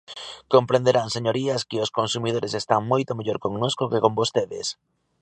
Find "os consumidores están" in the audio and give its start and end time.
1.83-2.81